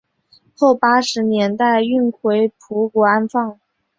[0.57, 3.59] 后八十年代运回葡国安放。